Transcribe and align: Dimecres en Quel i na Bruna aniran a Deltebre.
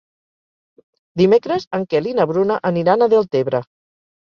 Dimecres 1.21 1.67
en 1.79 1.85
Quel 1.93 2.09
i 2.13 2.15
na 2.23 2.27
Bruna 2.33 2.59
aniran 2.73 3.09
a 3.09 3.11
Deltebre. 3.17 3.65